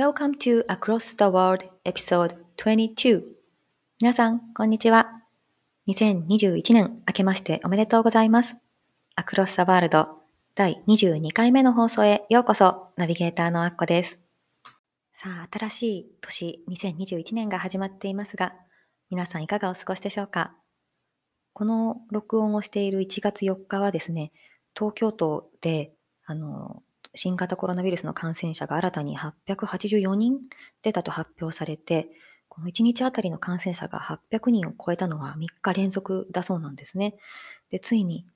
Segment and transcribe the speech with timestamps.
[0.00, 3.20] Welcome to Across the World Episode 22
[4.00, 5.20] 皆さん、こんにちは。
[5.88, 8.56] 2021年明けましておめでとうございます。
[9.18, 10.08] Across the World
[10.54, 14.18] 第22回目の放送へようこそ、ナビゲーターのアッコです。
[15.16, 18.54] さあ、新しい年2021年が始まっていますが、
[19.10, 20.54] 皆さんいかがお過ごしでしょうか？
[21.52, 24.32] この録音をしている1月4日はですね、
[24.74, 25.92] 東京都で、
[26.24, 26.82] あの、
[27.14, 30.38] 新型コロナウイルスの感染者が新たに884人
[30.82, 32.08] 出たと発表されて、
[32.48, 37.16] この1日あたりの感染者が800人を超えたのは3日連続だそうなんですね。
[37.70, 38.26] で、ついに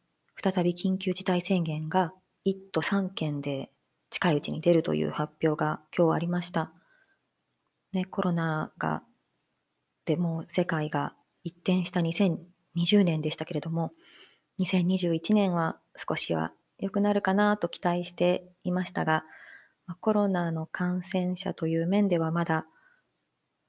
[0.42, 2.12] 再び緊急事態宣言が
[2.46, 3.70] 1都3県で
[4.10, 6.72] 近いうちに出るという発表が今日ありました。
[7.92, 9.02] ね、コロナが、
[10.04, 13.92] でも世界が一転した2020年でしたけれども、
[14.60, 16.52] 2021年は少しは
[16.84, 19.24] 良くなるかなと期待していましたが、
[20.00, 22.66] コロナの感染者という面ではまだ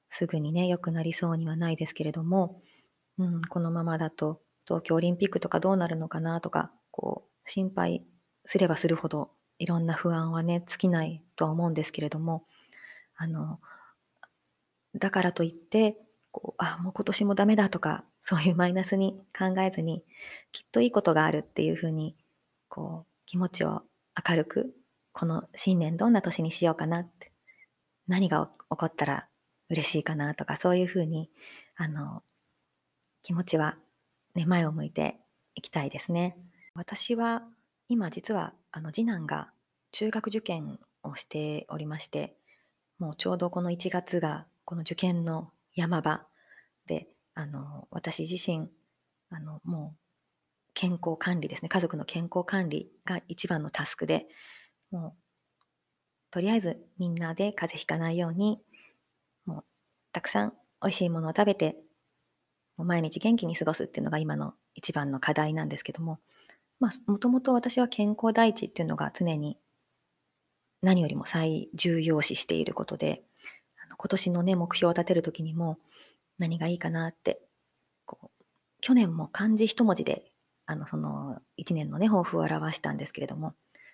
[0.09, 2.61] すぐにね、良くなりそうにはないですけれども、
[3.17, 8.05] うん、このままだと東京オリンピックとかどうなるのかなとか、こう、心配
[8.43, 12.43] すればするほどいろんな不安はね、尽きないとは思うんですけれども、
[13.15, 13.61] あの、
[14.93, 15.95] だからといって、
[16.33, 20.03] こうあ、もう今年もダメだとか、そういうマイナスに考えずに、
[20.51, 22.17] きっといいことがあるっていうふうに
[22.75, 23.83] こう、気持ちを
[24.27, 24.75] 明るく、
[25.13, 27.31] この新年どんな年にしようかなって、
[28.05, 29.29] 何が起こったら
[29.69, 31.31] 嬉しいかなとか、そういうふうに、
[31.77, 32.21] あの、
[33.21, 33.77] 気持ちは、
[34.35, 35.17] ね、前を向いて
[35.55, 36.37] いきたいですね。
[36.73, 37.43] 私は
[37.87, 39.49] 今実はあの次男が
[39.93, 42.35] 中学受験をしておりまして、
[42.99, 46.27] もうちょうどこの1月がこの受験の山場
[46.85, 48.69] で、あの私自身
[49.29, 50.04] あのもう
[50.75, 54.27] 健康管理ですね、家族の健康管理が一番のタスクで、
[54.91, 55.13] もう、
[56.29, 58.59] とりあえずみんなで風邪ひかないように、
[59.45, 59.65] もう、
[60.11, 60.49] たくさん
[60.81, 61.77] 美味しいものを食べて、
[62.77, 66.19] もう毎日元気に過ごすっていうのが今の一番の課題なんですけども、
[66.79, 69.57] まあ、もともと私は健康第一っていうのが常に
[70.81, 73.23] 何よりも最重要視していることで、
[73.97, 75.79] 今年のね、目標を立てるときにも
[76.37, 77.39] 何がいいかなって、
[78.81, 80.31] 去年も漢字一文字で
[80.65, 83.53] あの、その1年のね、抱負を表したんですけれども、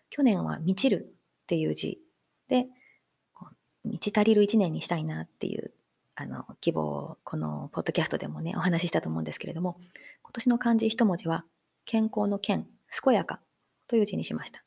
[0.09, 1.99] 去年は満ちるっていう字
[2.47, 2.67] で、
[3.83, 5.71] 満ち足りる1年にしたいなっていう、
[6.15, 9.77] あの、希望をこのポッドキャストでもね、お話ししたと思うんですけれども、
[10.21, 11.45] 今年の漢字一文字は、
[11.85, 12.67] 健康の健、
[13.03, 13.39] 健やか
[13.87, 14.63] という字にしました。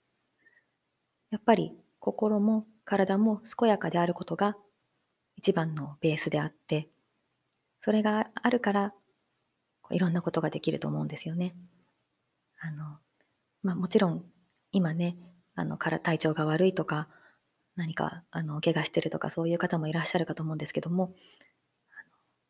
[1.31, 4.57] やっぱり心も体も健やかであることが
[5.37, 6.89] 一番のベースであって、
[7.81, 8.95] それがあるから
[9.91, 11.55] いろんなことができると思うんですよね。
[12.65, 12.99] あの、
[13.63, 14.25] まあ、もちろん
[14.73, 15.19] 今ね、
[15.55, 17.09] あの、から体調が悪いとか、
[17.77, 21.15] 何か、あの、怪我してるとか、そういう方もいらっしゃるかと思うんですけども、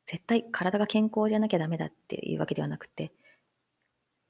[0.07, 3.13] 絶対体が健康じゃなきゃダメだっていうわけではなくて、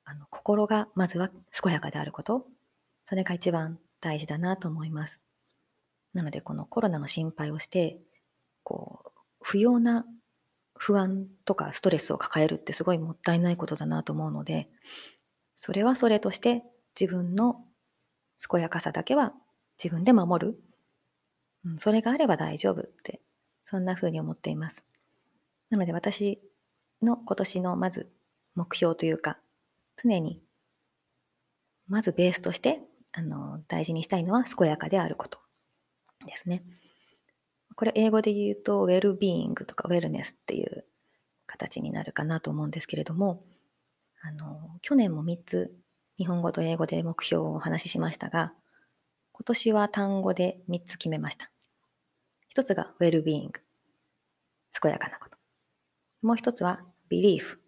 [0.05, 1.31] あの、心がまずは
[1.63, 2.47] 健やかであること、
[3.07, 5.21] それが一番大事だなと思います。
[6.15, 7.99] なので、このコロナの心配をして、
[8.63, 9.11] こう、
[9.43, 10.07] 不要な
[10.77, 14.69] 不安とかストレスを抱えるってすごいもったいないことだなと思うので、
[15.55, 16.63] それはそれとして
[16.99, 17.65] 自分の
[18.51, 19.33] 健やかさだけは
[19.83, 20.61] 自分で守る。
[21.65, 23.21] うん、それがあれば大丈夫って、
[23.63, 24.85] そんな風に思っています。
[25.71, 26.41] なので私
[27.03, 28.11] の今年のまず
[28.55, 29.39] 目標というか、
[30.03, 30.43] 常に
[31.89, 32.81] まずベースとして
[33.13, 35.39] あの大事にしたいのは健やかであること
[36.27, 36.63] ですね。
[37.77, 40.85] これ英語で言うと、ウェルビーイングとかウェルネスっていう
[41.47, 43.43] 形になるかなと思うんですけれども、
[44.27, 45.77] あの、去年も3つ
[46.17, 48.55] 日本語と英語で目標をお話ししましたが、
[49.33, 51.51] 今年は単語で3つ決めました。
[52.49, 53.51] 一つが well-being、
[54.81, 55.37] 健やかなこと。
[56.23, 56.81] もう一つは
[57.11, 57.59] belief、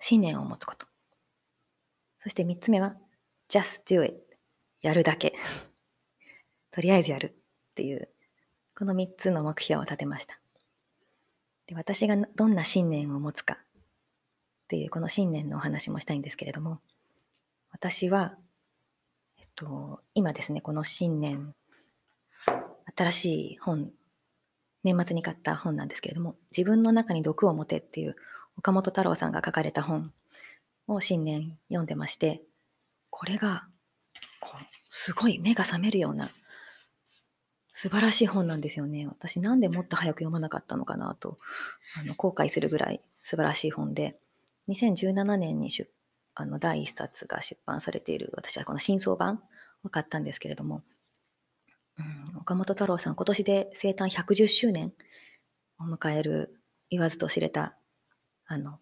[0.00, 0.88] 信念を持つこと。
[2.18, 2.96] そして3つ目は
[3.48, 4.16] just do it、
[4.82, 5.34] やるだけ。
[6.72, 7.28] とりあえずやる
[7.70, 8.08] っていう、
[8.76, 10.40] この3つの目標を立てました。
[11.68, 13.60] で私がどんな信念を持つか
[14.66, 16.80] っていうこの信念のお話もしたいんですけれども、
[17.70, 18.34] 私は、
[19.38, 21.54] えっと、今ですね、この信念、
[22.96, 23.92] 新しい本
[24.82, 28.16] 年末に買った本なんですけれども、自分の中に毒を持てっていう
[28.58, 30.12] 岡本太郎さんが書かれた本
[30.88, 32.42] を新年読んでまして、
[33.10, 33.68] これが
[34.40, 36.30] こうすごい目が覚めるような
[37.72, 39.06] 素晴らしい本なんですよね。
[39.06, 41.38] 私なんでもっと早く読まなかったのかなと
[42.00, 44.18] あの後悔するぐらい素晴らしい本で、
[44.68, 45.90] 2017年に出
[46.34, 49.42] あの第1冊が出版されている私はこの新装版
[49.84, 50.82] を買ったんですけれども、
[51.98, 52.02] う
[52.34, 54.92] ん、岡本太郎さん今年で生誕110周年
[55.80, 56.60] を迎える
[56.90, 57.74] 言わずと知れた
[58.46, 58.78] あの、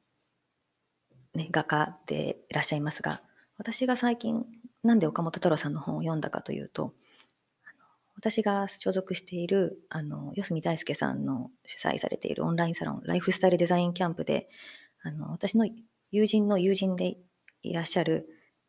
[1.34, 3.22] ね、画家でいらっしゃいますが
[3.56, 4.44] 私が最近
[4.82, 6.92] なんで岡本太郎さんの本を読んだかというと
[8.16, 14.48] 私が所属しているあの四隅大輔さんの主催されているオンラインサロンライフスタイルデザインキャンプで
[15.04, 15.68] あの私の
[16.10, 17.18] 友人の友人で
[17.62, 18.26] いらっしゃる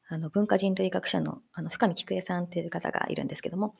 [0.07, 3.75] あの文化人類学者のあの深見菊江さんっていう方がいるんですけども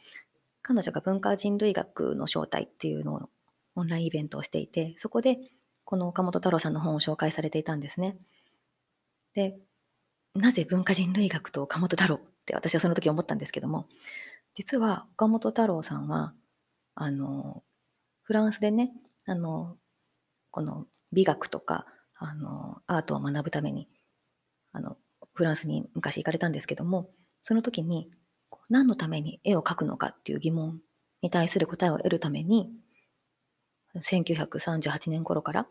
[0.64, 3.30] 彼女が文化人類学の正体っていうのを
[3.76, 5.38] オンラインイベントをしていてそこで
[5.84, 8.18] この岡本太郎さんの本を紹介されていたんですね。
[9.36, 9.58] で
[10.34, 13.86] なぜ文化人類学と岡本太郎って私はその時思ったんですけども
[14.54, 16.34] 実は岡本太郎さんは
[16.96, 17.64] あの
[18.24, 18.94] フランスでね
[19.26, 19.78] あの
[20.52, 21.86] この美学とか
[22.18, 23.88] あのアートを学ぶために
[24.72, 24.98] あの
[25.34, 27.10] フランスに昔行かれたんですけども
[27.42, 28.10] その時に
[28.70, 30.80] 何のために絵を描くのかっていう疑問
[31.22, 32.72] に対する答えを得るために
[33.96, 35.68] 1938年頃から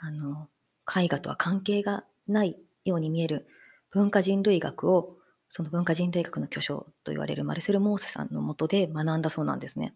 [0.00, 0.48] あの
[0.88, 3.46] 絵画とは関係がないように見える
[3.90, 5.16] 文化人類学を
[5.48, 9.94] その文化人類学の巨匠と言われるマルセル・モーセさんのもとで学んだそうなんですね。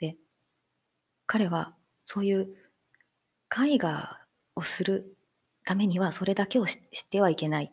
[0.00, 0.16] で
[1.26, 1.74] 彼は
[2.04, 2.48] そういう
[3.50, 4.17] 絵画
[4.58, 5.16] をする
[5.64, 6.78] ためにはそれだけを知っ
[7.08, 7.72] てはいけない。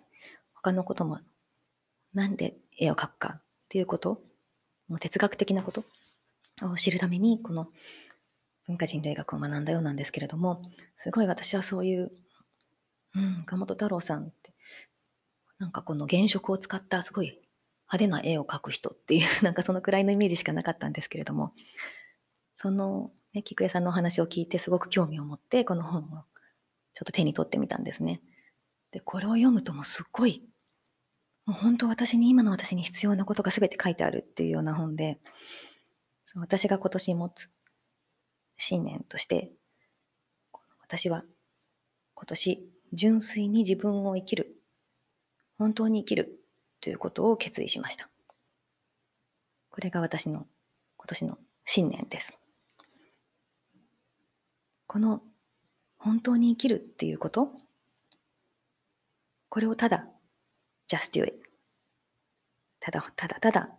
[0.53, 1.19] 他のことも
[2.13, 4.21] なんで絵を描くかっていうこと、
[4.87, 5.83] もう哲学的なこと？
[6.63, 7.67] を知るためにこの
[8.65, 10.61] 文化人類学を学んだようなんですけれども、
[10.95, 12.11] すごい私はそういう、
[13.13, 14.53] うん、岡本太郎さんって
[15.59, 17.39] なんかこの原色を使ったすごい
[17.91, 21.53] 派手な絵を描く人っていう、 なんかそのくらいのイメージしかなかったんですけれども、
[22.55, 26.23] その、ね、菊江さんのお話を聞いてすごく興味を持って、この本を
[26.95, 28.21] ちょっと手に取ってみたんですね。
[28.91, 30.41] で、これを読むともうすっごい、
[31.45, 35.19] もう本当私に、今の私に必要なことが全て書いてあるっていうような本で、
[36.23, 37.51] そう私が今年持つ
[38.57, 39.51] 信念として、
[40.81, 41.23] 私は
[42.15, 44.55] 今年純粋に自分を生きる
[45.57, 46.39] 本当に生きる
[46.79, 48.09] ということを決意しました。
[49.69, 50.47] これが私の
[50.97, 52.37] 今年の信念です。
[54.87, 55.21] この
[56.05, 57.49] 本当に生きるっていうこと、
[59.49, 60.05] これをただ
[60.87, 61.35] just do it
[62.79, 63.69] ただただただ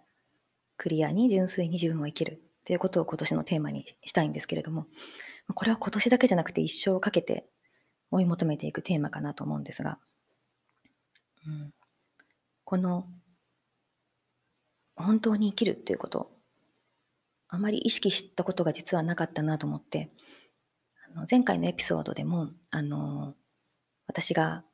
[0.77, 4.89] クリアに純粋に自分を生きるっていうことを今年のテーマにしたいんですけれども、
[5.55, 7.47] これは今年だけじゃなくて一生かけて
[8.11, 10.01] 追い求めていくテーマかなと思うんですが、
[11.47, 11.71] うん、
[12.65, 13.07] この
[14.97, 16.33] 本当に生きるっていうこと
[17.47, 20.11] あまり意識したことが実はなかったなと思って
[21.31, 23.35] 前回のエピソードでもあの
[24.07, 24.65] 私が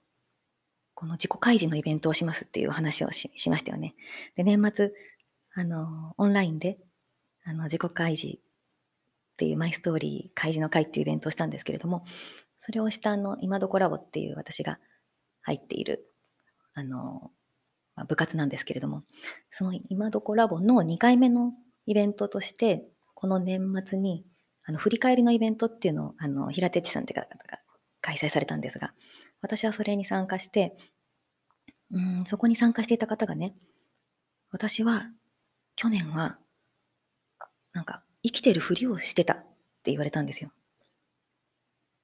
[0.94, 3.94] この自己開示のイベントをしますっていう話をしましたよね。
[4.36, 4.92] で年末
[5.54, 6.78] あのオンラインで
[7.44, 8.40] あの自己開示っ
[9.36, 12.04] ていうマイストーリー開示の会っていうイベントをしたんですけれども
[12.58, 14.78] それをしたあの今どこラボっていう私が
[15.42, 16.12] 入っている
[16.74, 17.30] あの、
[17.94, 19.04] まあ、部活なんですけれども、
[19.50, 21.52] その今どこラボの2回目の
[21.86, 22.84] イベントとして、
[23.14, 24.24] この年末に、
[24.64, 27.58] あの、振り返りのイベントっていうのを、あの、平手地さんって方が
[28.00, 28.94] 開催されたんですが、
[29.40, 30.76] 私はそれに参加して、
[31.90, 33.54] うん、そこに参加していた方がね、
[34.50, 35.10] 私は、
[35.76, 36.38] 去年は、
[37.72, 39.42] なんか、生きてるふりをしてたっ
[39.82, 40.52] て言われたんですよ。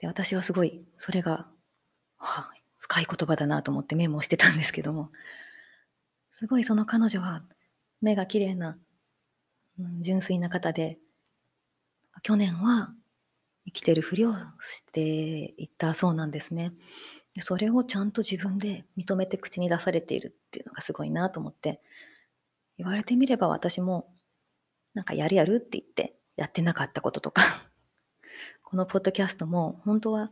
[0.00, 1.48] で、私はすごい、それが、
[2.16, 5.10] はあ、深い言葉だなと思ってメモしてたんですけども、
[6.32, 7.42] すごいその彼女は
[8.00, 8.78] 目が綺麗な、
[10.00, 10.98] 純粋な方で、
[12.22, 12.92] 去年は
[13.66, 16.72] 生きてるふりをしていたそうなんですね。
[17.34, 21.80] でそれをちゃんと自分で認めて口に出されているっていうのがすごいなと思って、
[22.78, 24.08] 言われてみれば私も
[24.94, 27.42] なんかやるやるって言ってやってなかったこととか。
[28.62, 30.30] このポッドキャストも本当は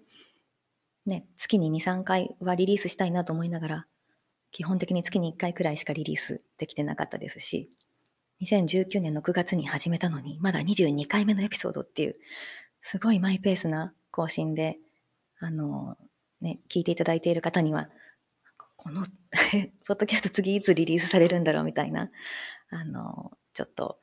[1.07, 3.87] ね、月に2、3回はリリースしたいなと思いながら、
[4.51, 7.71] 基本的に月に1回くらいしかリリースできてなかったですし、
[8.43, 12.17] 2019年の9月に始めたのに、まだ22回目のエピソードっていう、
[12.83, 14.79] すごいマイペースな更新で、
[15.39, 15.97] あの、
[16.41, 17.89] ね、聞いていただいている方には、
[18.77, 19.07] この
[19.87, 22.11] ポッドキャスト次いつリリースされるんだろうみたいな、
[22.71, 24.01] あの、ちょっと、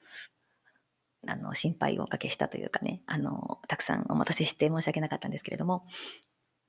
[1.28, 5.88] あの、心配をおかけしたというかね、あの、たくさんお待たせして申し訳なかったんですけれども、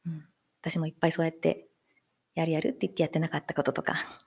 [0.06, 0.28] うん、
[0.60, 1.66] 私もいっぱいそうやって、
[2.34, 4.26] やるやるって言ってやってなかったこととか、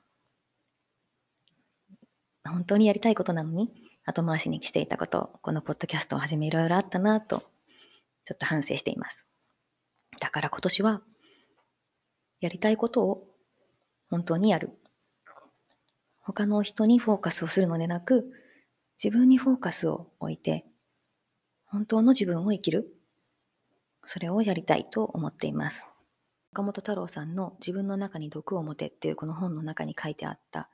[2.47, 3.71] 本当にやりたいことなのに、
[4.05, 7.43] 後回しにしていたこと、このポッドキャストをはじめいろいろあったなと、
[8.25, 9.25] ちょっと反省しています。
[10.19, 11.01] だから今年は、
[12.39, 13.27] やりたいことを
[14.09, 14.71] 本当にやる。
[16.21, 18.31] 他の人にフォーカスをするのでなく、
[19.01, 20.65] 自分にフォーカスを置いて、
[21.65, 22.93] 本当の自分を生きる。
[24.05, 25.85] それをやりたいと思っています。
[26.53, 30.69] 岡本太郎さんの自分の中に毒を持てっていうこの本の中に書いてあった、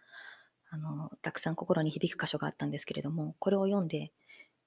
[0.73, 4.11] あの、たくさん心に響く箇所があったんですけれども、これを読んで、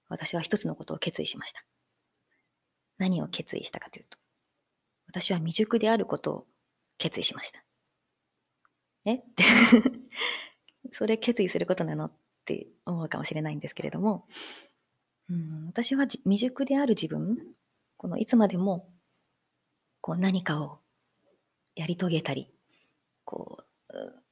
[0.08, 1.64] 私は一つのことを決意しました。
[2.96, 4.16] 何を決意したかというと、
[5.08, 6.46] 私は未熟であることを
[6.96, 7.64] 決意しました。
[9.04, 9.16] え？
[9.16, 9.42] っ て
[10.92, 12.12] それ決意することなのっ
[12.44, 14.28] て思うかもしれないんですけれども、
[15.28, 17.36] うん、私は未熟である自分、
[17.96, 18.88] このいつまでも
[20.00, 20.78] こう何かを
[21.74, 22.54] やり遂げたり、
[23.24, 24.25] こう、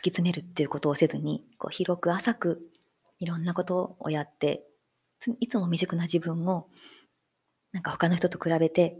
[0.00, 2.62] 突き詰めるっていうことをせずに、こう広く浅く
[3.18, 4.64] いろんなことをやって、
[5.40, 6.68] いつも未熟な自分を、
[7.72, 8.96] なんか他の人と比べて、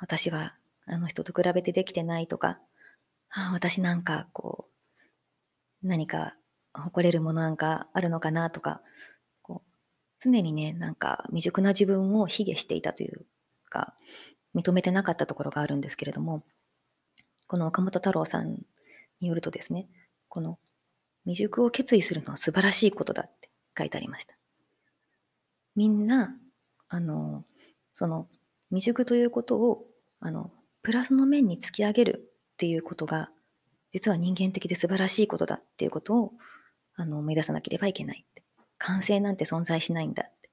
[0.00, 2.58] 私はあの人と比べてできてないとか、
[3.52, 4.66] 私なんかこ
[5.84, 6.34] う、何か
[6.72, 8.82] 誇れるものなんかあるのかなとか、
[9.42, 9.70] こう
[10.18, 13.26] 常にね、なんか未熟な自分を卑下していたという
[13.68, 13.94] か、
[14.56, 16.42] 認めてなかったところがあるんですけれども、
[17.46, 18.56] この岡本太郎さん
[19.20, 19.86] によるとですね、
[20.36, 20.58] この
[21.24, 24.36] 未熟を決意するのは素晴らしいことだって書いてありました。
[25.74, 26.36] みんな、
[26.90, 27.46] あの、
[27.94, 28.28] その
[28.68, 29.86] 未熟ということを、
[30.20, 30.52] あの、
[30.82, 33.30] プラスの面に突き上げるっていうことが、
[33.94, 36.32] 実は人間的で素晴らしいことだっていうことを
[36.96, 38.44] あの思い出さなければいけないって。
[38.76, 40.50] 完成なんて存在しないんだって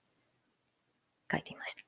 [1.30, 1.82] 書いていました。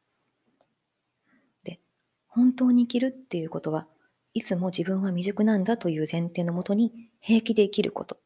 [1.64, 1.80] で、
[2.28, 3.88] 本当に生きるっていうことは、
[4.36, 8.20] いつも自分は未熟なんだという前提のもとに平気で生きること。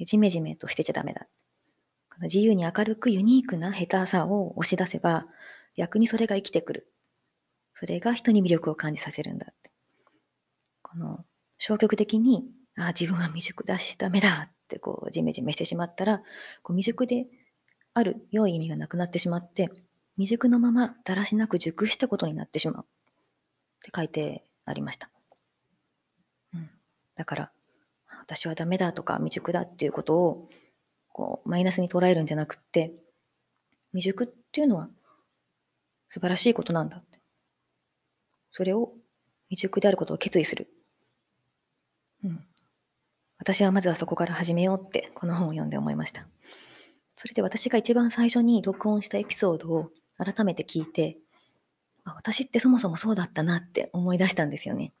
[0.00, 1.26] じめじめとしてちゃダメだ。
[2.22, 5.26] 自由に明るくユニークな下手さを押し出せば、
[5.76, 6.92] 逆にそれが生きてくる。
[7.74, 9.72] それが人に魅力を感じさせるんだって。
[10.82, 11.24] この
[11.58, 12.44] 消極的に、
[12.76, 16.18] ああ、自分は未熟だしダメだってこうジメジメしてしまったら
[16.62, 17.26] こう未熟で
[17.92, 19.70] ある良い意味がなくなってしまって
[20.16, 22.86] 未熟のままだらしなく熟したことになってしまうっ
[23.84, 25.10] て書いてありました、
[27.16, 27.52] だから
[28.20, 30.48] 私はダメだとか未熟だっていうことを
[31.08, 32.92] こうマイナスに捉えるんじゃなくって
[33.92, 34.88] 未熟っていうのは
[36.08, 37.02] 素晴らしいことなんだ
[38.50, 38.92] それを
[39.48, 40.68] 未熟であることを決意する、
[42.24, 42.44] うん、
[43.38, 46.26] 私はまずはそこから始めようってこの本を読んで思いました。
[47.14, 51.18] それで私が一番最初に録音したエピソードを改めて聞いて、
[52.04, 54.92] 私ってそもそもそうだったなって思い出したんですよね。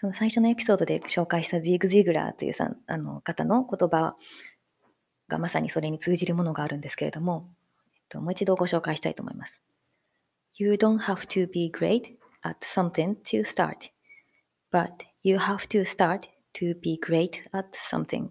[0.00, 4.14] その最初のエピソードで紹介したジーグ・ジグラーというさあの方の言葉
[5.26, 7.48] がまさにそれに通じるものがあるんですけれども、
[7.96, 9.60] えっと、もう一度ご紹介したいと思います。
[10.54, 12.12] You don't have to be great
[12.42, 13.90] at something to start,
[14.70, 14.88] but
[15.24, 18.28] you have to start to be great at something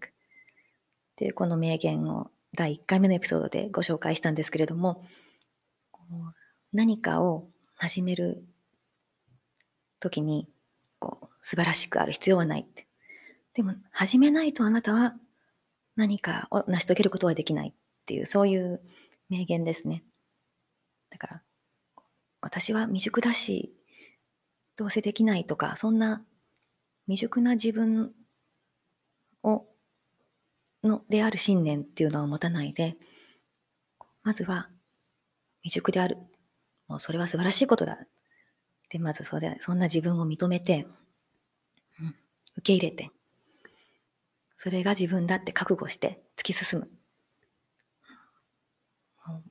[1.17, 5.03] というこの名言を第1回目のエピソードでご紹介したんですけれども
[6.71, 8.45] 何かを始める
[9.99, 10.47] 時に
[10.99, 12.87] こう素晴らしくある必要はないって。
[13.53, 15.15] でも始めないとあなたは
[15.95, 17.73] 何かを成し遂げることはできないっ
[18.05, 18.81] ていうそういう
[19.29, 20.03] 名言ですね。
[21.09, 21.41] だから
[22.41, 23.73] 私は未熟だし
[24.75, 26.23] どうせできないとかそんな
[27.07, 28.13] 未熟な自分
[29.43, 29.65] を
[30.83, 32.95] のである信念っていうのを持たないで
[34.23, 34.69] まずは
[35.63, 36.17] 未熟である。
[36.87, 37.97] もうそれは素晴らしいことだ。
[38.89, 40.87] でまずそれそんな自分を認めて、
[41.99, 42.15] うん、
[42.57, 43.11] 受け入れて
[44.57, 46.89] それが自分だって覚悟して突き進む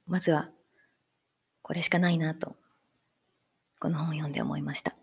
[0.06, 0.48] まずは
[1.62, 2.56] これしかないなと
[3.78, 4.94] この本を読んで思いました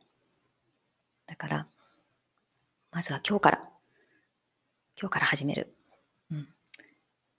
[1.27, 1.67] だから
[2.93, 3.57] まずは今日から、
[5.01, 5.73] 今日から始める。
[6.31, 6.47] うん。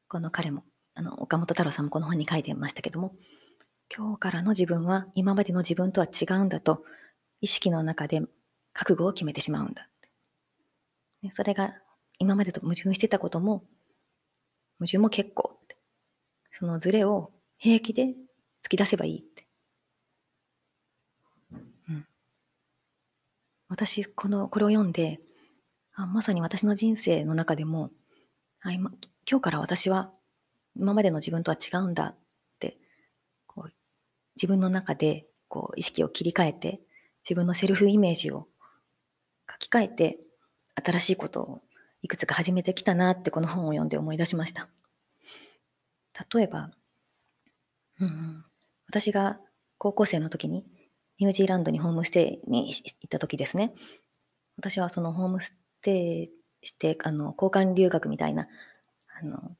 [0.08, 3.14] この彼も、あの、岡本太郎さんもこの本に書いてましたけども、
[3.88, 6.84] 今日からの自分は今までの自分とは違うんだと、
[7.40, 8.22] 意識の中で
[8.72, 9.88] 覚悟を決めてしまうんだ。
[11.32, 11.74] それが
[12.18, 13.64] 今までと矛盾してたことも、
[14.78, 15.76] 矛盾も結構って。
[16.52, 18.14] そのズレを平気で
[18.64, 19.46] 突き出せばいいって。
[21.88, 22.06] うん。
[23.68, 25.20] 私、この、これを読んで、
[25.96, 27.90] あまさに私の人生の中でも
[28.66, 28.90] あ今
[29.30, 30.10] 今日から私は
[30.74, 32.14] 今までの自分とは違うんだ
[34.36, 36.80] 自分の中でこう意識を切り替えて、
[37.22, 38.46] 自分のセルフイメージを
[39.50, 40.18] 書き換えて、
[40.74, 41.62] 新しいことを
[42.02, 44.68] いくつか始めてきたなってこの本を読んで思い出しました。
[46.34, 46.70] 例えば、
[48.00, 48.44] うん、
[48.88, 49.38] 私が
[49.78, 50.64] 高校生の時に
[51.18, 53.72] ニュージーランドにホームステイに行った時ですね。
[54.56, 56.30] 私はそのホームステイ
[56.62, 58.48] して、あの、交換留学みたいな、
[59.20, 59.56] あの、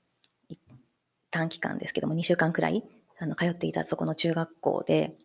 [1.31, 2.85] 短期間ですけども、2週間くらい、
[3.25, 5.17] あの、通っていたそこの中学校で、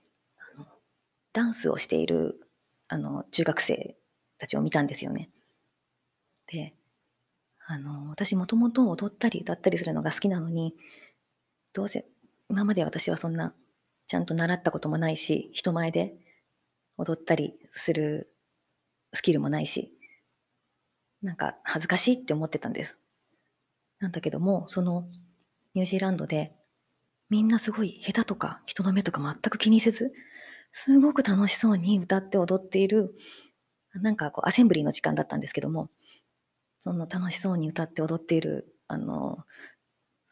[1.33, 2.39] ダンスをしている、
[2.87, 3.97] あの、中学生
[4.37, 5.29] たちを見たんですよね。
[6.47, 6.73] で、
[7.67, 10.75] あの、私もともと踊ったり歌ったりするのが好きなのに、
[11.73, 12.05] どうせ、
[12.49, 13.53] 今まで私はそんな、
[14.07, 16.15] ちゃんと習ったこともないし、人前で
[16.95, 18.33] 踊ったりする
[19.13, 19.93] スキルもないし、
[21.21, 22.97] なんか恥ずかしいって思ってたんです。
[23.99, 25.05] なんだけども、その
[25.73, 26.55] ニュージーランドで
[27.29, 30.11] みんなすごい下手とか人の目とか全く気にせず、
[30.71, 33.15] すごく楽しそうに歌って踊っている、
[33.93, 35.89] なんかこうアセンブリーの時間だったんですけども、
[36.79, 39.39] その楽しそうに歌って踊っている、あの、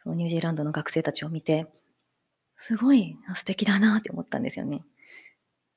[0.04, 1.68] そのニュージーランドの学生たちを見て、
[2.56, 4.84] すごい素敵だなって思ったんですよね。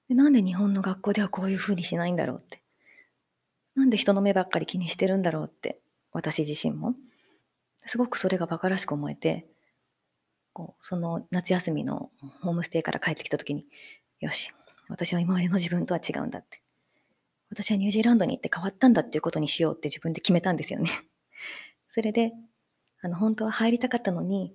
[0.08, 2.62] でなんで日本の学校ではこういうふうにしないんだろうって。
[3.76, 5.80] なんで人の目ばっかり気にしてるんだろうって、
[6.12, 6.94] 私自身も。
[7.86, 9.46] すごくそれが馬鹿らしく思えて、
[10.52, 12.10] こうその夏休みの
[12.42, 13.66] ホームステイから帰ってきた時に、
[14.20, 14.52] よし、
[14.88, 16.60] 私は今までの自分とは違うんだって。
[17.50, 20.90] 私はニュージーランドに行って変わったんだっていうことにしようって自分で決めたんですよね。
[21.90, 22.32] それで、
[23.02, 24.54] あの、本当は入りたかったのに、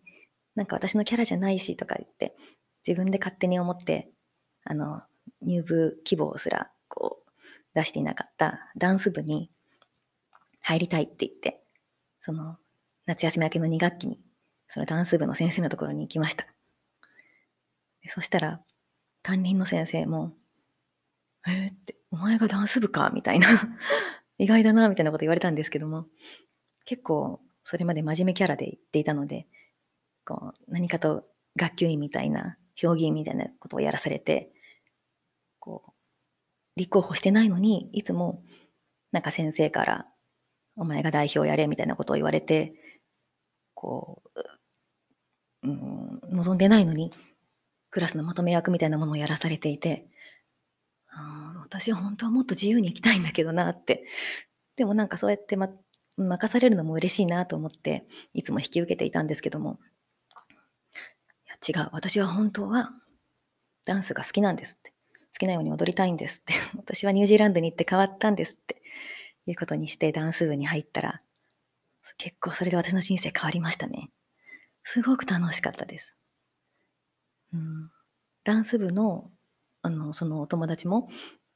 [0.55, 2.35] なんか私のキャラじゃないしとか言って、
[2.87, 4.09] 自分で勝手に思って、
[4.63, 5.01] あの、
[5.41, 7.31] 入部希望すら、こう、
[7.73, 9.51] 出していなかったダンス部に
[10.61, 11.61] 入りたいって言って、
[12.21, 12.57] その
[13.05, 14.21] 夏休み明けの2学期に、
[14.67, 16.47] そのダンス部の先生のところに行きました。
[18.09, 18.61] そしたら、
[19.23, 20.33] 担任の先生も、
[21.47, 23.47] えー、って、お前がダンス部かみたいな
[24.37, 26.07] 意外だな、みたいなこと言われたんですけども、
[26.85, 29.47] 結構、それまで真面目キャラで言っていたので、
[30.23, 31.25] こう、何かと
[31.55, 34.51] 学級委員みたいな、評議員みたいなことをやらされて、
[35.59, 38.43] こう、立候補してないのに、いつも、
[39.11, 40.07] なんか先生から、
[40.75, 42.73] お前が代表やれみたいなことを言われて、
[43.75, 44.23] こ
[45.63, 47.11] う、うん、望んでないのに、
[47.91, 50.07] クラスのまとめ役みたいなものをやらされていて、
[51.09, 54.05] あ私は本当はもっと自由に生きたいんだけどなって。
[54.75, 55.69] でもなんかそうやって、ま、
[56.17, 59.79] 任されるのも嬉しいなと思って、いつも引き受けていたんですけども、
[61.45, 62.91] いや違う、私は本当は
[63.85, 64.95] ダンスが好きなんですって。
[65.35, 66.53] 好きなように踊りたいんですって。
[66.77, 68.81] 私はニュージーランドに行って変わったんですって
[69.45, 71.21] いうことにしてダンス部に入ったら、
[72.17, 74.11] 結構それで私の人生変わりましたね。
[74.83, 76.15] すごく楽しかったです。
[77.53, 77.89] うん、
[78.43, 79.31] ダンス部の、
[79.81, 81.09] あの、そのお友達も、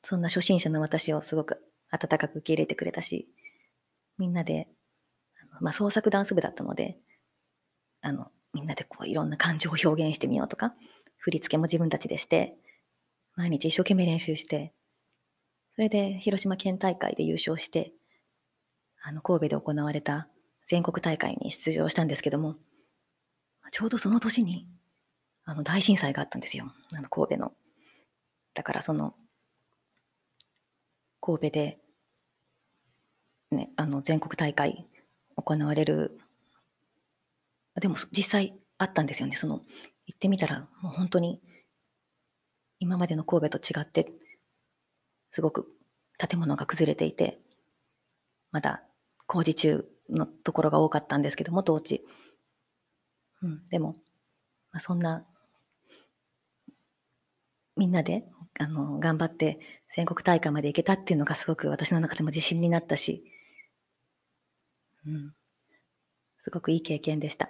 [0.03, 3.27] そんな初心者の私をすごく温かく受け入れてくれたし、
[4.17, 4.67] みんなで、
[5.62, 6.97] まあ、創作ダンス部だったので、
[8.01, 10.73] あの、みんなでこういろんな感情を表現してみようとか、
[11.17, 12.55] 振り付けも自分たちでして、
[13.35, 14.73] 毎日一生懸命練習して、
[15.75, 17.93] それで広島県大会で優勝して、
[19.01, 20.27] あの、神戸で行われた
[20.69, 22.55] 全国大会に出場したんですけども、
[23.71, 24.67] ちょうどその年に、
[25.43, 26.71] あの、大震災があったんですよ。
[26.93, 27.53] あの、神戸の。
[28.53, 29.15] だからその、
[31.21, 31.79] 神戸で、
[33.49, 34.86] ね、あの、全国大会
[35.36, 36.19] 行われる、
[37.82, 39.36] でも実際あったんですよね。
[39.36, 39.62] その、
[40.05, 41.41] 行ってみたら、もう本当に
[42.77, 44.12] 今までの神戸と違って、
[45.32, 45.65] すごく
[46.19, 47.39] 建物が崩れていて、
[48.51, 48.84] まだ
[49.25, 52.06] 工事中のところが多かったんですけども、当地。
[53.41, 53.95] うん、でも、
[54.72, 55.26] まあ、そんな、
[57.76, 58.26] みんなで、
[58.60, 59.60] あの、頑張って
[59.95, 63.24] 全国大会まで行けたっていうのがすごく私の中でも自信になったし、
[65.06, 65.34] うん、
[66.43, 67.50] すごくいい経験でした。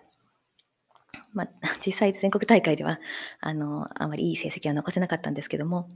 [1.34, 1.50] まあ、
[1.86, 3.00] 実際全国大会では、
[3.40, 5.90] あの、あまりいい成績は残せなかったんですけども、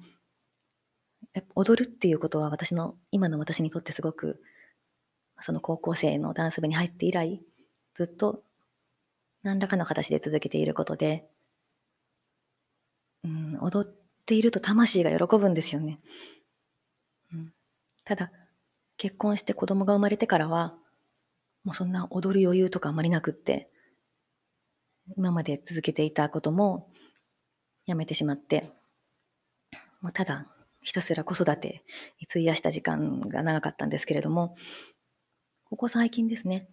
[1.56, 4.42] 踊るっていうことは私の、今の私にとってすごく、
[5.40, 7.42] その高校生のダンス部に入って以来、
[7.94, 8.44] ずっと
[9.44, 11.28] 何らかの形で続けていることで、
[13.24, 13.94] うん、踊っ
[14.26, 16.00] ていると魂が喜ぶんですよね。
[17.34, 17.54] うん、
[18.06, 18.32] ただ、
[18.98, 20.76] 結婚して子供が生まれてからは、
[21.64, 23.70] もうそんな踊る余裕とかあまりなくって、
[25.18, 26.90] 今まで続けていたことも
[27.86, 28.72] やめてしまって、
[30.02, 30.48] もうただ
[30.82, 31.84] ひたすら子育て
[32.20, 34.56] に費やした時間が長かったんですけれども、
[35.74, 36.70] ここ最近ですね、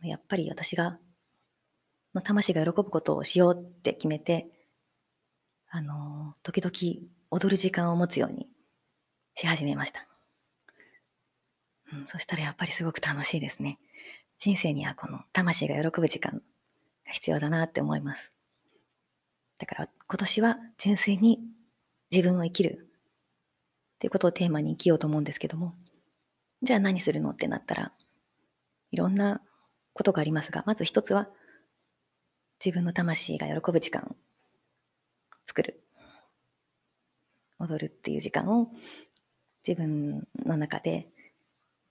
[0.00, 0.98] やっぱり私が、
[2.14, 4.46] の魂が喜ぶことをしようって決めて、
[5.68, 8.48] あの、時々踊る時間を持つように
[9.34, 10.08] し始めました。
[11.92, 13.78] うん、そしたらやっぱりすごく楽しいですね。
[14.38, 18.32] 人生にはこの魂が喜ぶ時間が必要だなって思います。
[19.58, 21.40] だから今年は純粋に
[22.10, 22.88] 自分を生きる
[23.96, 25.74] っていうことをテーマに生きようと思うんですけども、
[26.62, 27.92] じゃあ何するのってなったら、
[28.90, 29.40] いろんな
[29.92, 31.28] ことがありますが、まず一つは
[32.64, 34.16] 自分の魂が喜ぶ時間を
[35.46, 35.82] 作る。
[37.58, 38.68] 踊るっていう時間を
[39.66, 41.08] 自分の中で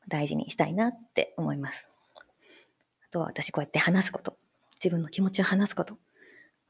[0.07, 1.87] 大事にしたいなって思います。
[3.05, 4.37] あとは私こうやって話すこと、
[4.75, 5.97] 自分の気持ちを話すこと、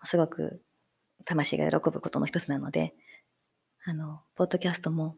[0.04, 0.62] すごく
[1.26, 2.94] 魂が喜ぶことの一つなので、
[3.86, 5.16] あの、ポッドキャストも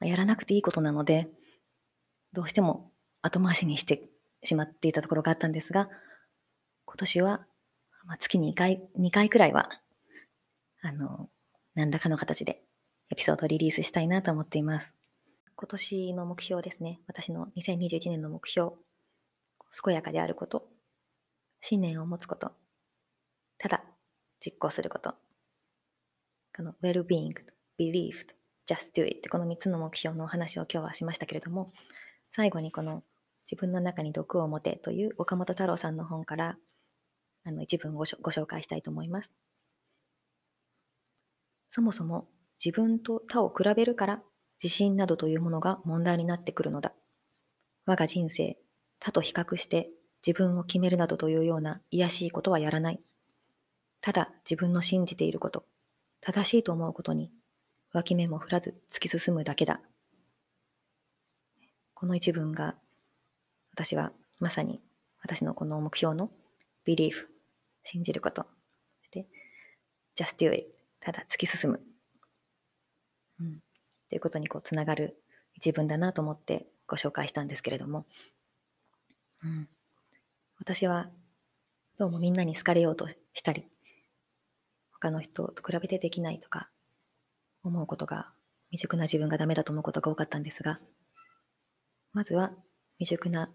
[0.00, 1.28] やらなくていいことなので、
[2.32, 4.02] どうしても後回しにして
[4.44, 5.88] しまっていたところがあったんですが、
[6.84, 7.46] 今年は、
[8.04, 9.68] まあ、月に2回、2回くらいは、
[10.82, 11.28] あの、
[11.74, 12.62] 何らかの形で
[13.10, 14.92] エピソードをリリースしたいなと思っています。
[15.56, 17.00] 今年の目標ですね。
[17.08, 18.72] 私の2021年の目標。
[19.84, 20.68] 健やかであること。
[21.60, 22.52] 信念を持つこと。
[23.58, 23.84] ただ、
[24.40, 25.14] 実行すること。
[26.56, 27.34] この well-being,
[27.78, 28.26] belief,
[28.66, 31.72] just do it この3つの目標のお話を今日はしましたけれども、
[32.30, 33.02] 最後にこの
[33.50, 36.56] 自分の中に毒を持てという岡本太郎さんの本から
[37.44, 39.32] あの一文をご紹介したいと思います。
[41.70, 42.28] そもそも
[42.62, 44.22] 自分と他を比べるから
[44.62, 46.92] 自信などというものが問題になってくるのだ。
[47.86, 48.58] 我が人生、
[49.00, 49.88] 他と比較して
[50.26, 53.00] 自分を決めるなどというような卑しいことはやらない。
[54.02, 55.64] ただ自分の信じていること、
[56.20, 57.30] 正しいと思うことに
[57.94, 59.80] 脇目も振らず突き進むだけだ。
[61.94, 62.74] この一文が
[63.78, 64.10] 私は
[64.40, 64.80] まさに
[65.22, 66.32] 私のこの目標の
[66.84, 67.12] belief
[67.84, 68.42] 信じること
[69.02, 69.26] そして
[70.16, 70.66] just do it
[70.98, 71.80] ただ突き進む、
[73.38, 73.60] うん、
[74.08, 75.22] ということにこうつながる
[75.54, 78.04] 一文だなと思ってご紹介したんですけれども、
[79.44, 79.68] うん、
[80.58, 81.08] 私は
[82.00, 83.68] どうもみんなに好かれようとしたり
[84.90, 86.68] 他の人と比べてできないとか
[87.62, 88.32] 思うことが
[88.70, 90.80] 未熟な自分がダメだと思うことが多かったんですが
[92.12, 92.50] まずは
[92.98, 93.48] 未熟な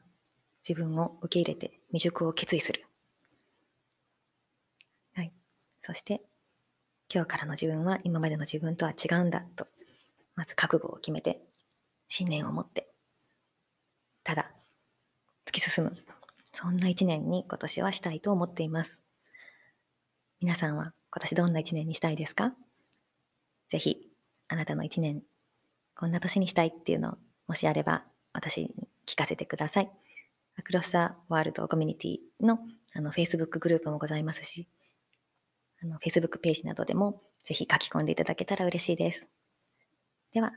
[0.67, 2.85] 自分を受け入れて未熟を決意する。
[5.13, 5.31] はい。
[5.81, 6.21] そして、
[7.13, 9.67] 今日からの自分は今までの自分とは違うんだと、
[10.35, 11.41] まず覚悟を決めて、
[12.07, 12.87] 信念を持って、
[14.23, 14.51] ただ、
[15.45, 15.97] 突き進む。
[16.53, 18.97] そんな一年に今年はしたいと思っています。
[20.39, 22.53] 皆さんは今年どんな一年にしたいですか？
[23.69, 24.09] ぜひ、
[24.47, 25.23] あなたの一年、
[25.95, 29.91] こんな年にしたいっていうのを、もしあれば、私に聞かせてください。
[30.57, 32.59] アクロスタワールドコミュニティの
[32.95, 34.67] あの Facebook グループもございますし、
[35.81, 39.25] あの Facebook ページなどでもぜひ書き込んでいただけたら嬉しいです。
[40.31, 40.53] では、